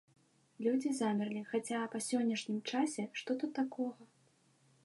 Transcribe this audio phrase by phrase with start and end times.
[0.67, 4.01] Людзі замерлі, хаця, па сённяшнім часе, што тут такога?